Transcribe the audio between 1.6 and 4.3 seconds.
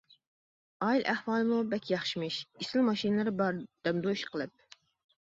بەك ياخشىمىش، ئېسىل ماشىنىلىرى بار دەمدۇ